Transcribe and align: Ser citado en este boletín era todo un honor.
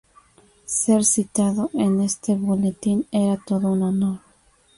Ser 0.65 1.05
citado 1.05 1.69
en 1.75 2.01
este 2.01 2.33
boletín 2.35 3.05
era 3.11 3.37
todo 3.37 3.71
un 3.71 3.83
honor. 3.83 4.19